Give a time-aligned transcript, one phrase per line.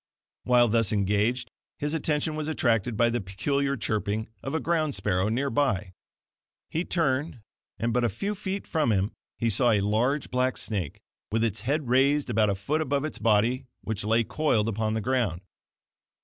[0.45, 5.29] While thus engaged, his attention was attracted by the peculiar chirping of a ground sparrow
[5.29, 5.93] near by.
[6.71, 7.41] He turned,
[7.77, 11.01] and but a few feet from him he saw a large black snake,
[11.31, 15.01] with its head raised about a foot above its body, which lay coiled upon the
[15.01, 15.41] ground.